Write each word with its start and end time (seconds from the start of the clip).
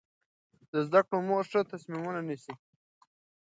د 0.71 0.73
زده 0.87 1.01
کړې 1.07 1.19
مور 1.27 1.43
ښه 1.51 1.61
تصمیمونه 1.71 2.19
نیسي. 2.27 2.53